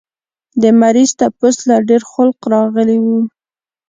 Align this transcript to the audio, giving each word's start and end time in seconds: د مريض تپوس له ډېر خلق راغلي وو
د 0.61 0.63
مريض 0.81 1.09
تپوس 1.19 1.57
له 1.69 1.75
ډېر 1.89 2.01
خلق 2.11 2.37
راغلي 2.53 2.97
وو 3.05 3.19